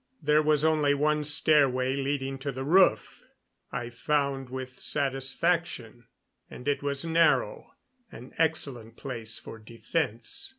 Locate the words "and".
6.49-6.67